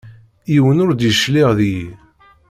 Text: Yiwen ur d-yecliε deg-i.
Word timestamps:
Yiwen 0.53 0.81
ur 0.83 0.91
d-yecliε 0.93 1.49
deg-i. 1.59 1.85